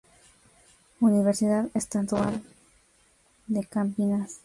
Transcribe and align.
Universidad 0.99 1.69
Estadual 1.75 2.41
de 3.45 3.63
Campinas. 3.65 4.39